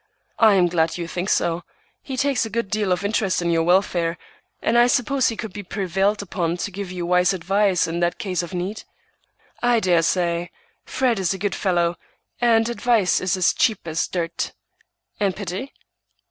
"I 0.39 0.55
am 0.55 0.65
glad 0.67 0.97
you 0.97 1.07
think 1.07 1.29
so. 1.29 1.61
He 2.01 2.17
takes 2.17 2.43
a 2.43 2.49
good 2.49 2.71
deal 2.71 2.91
of 2.91 3.05
interest 3.05 3.39
in 3.39 3.51
your 3.51 3.61
welfare, 3.61 4.17
and 4.59 4.75
I 4.75 4.87
suppose 4.87 5.27
he 5.27 5.37
could 5.37 5.53
be 5.53 5.61
prevailed 5.61 6.23
upon 6.23 6.57
to 6.57 6.71
give 6.71 6.91
you 6.91 7.05
wise 7.05 7.33
advice 7.33 7.85
in 7.85 8.01
case 8.17 8.41
of 8.41 8.51
need." 8.51 8.81
"I 9.61 9.79
dare 9.79 10.01
say. 10.01 10.49
Fred 10.85 11.19
is 11.19 11.35
a 11.35 11.37
good 11.37 11.53
fellow, 11.53 11.97
and 12.39 12.67
advice 12.67 13.21
is 13.21 13.37
as 13.37 13.53
cheap 13.53 13.81
as 13.85 14.07
dirt." 14.07 14.53
"And 15.19 15.35
pity?" 15.35 15.71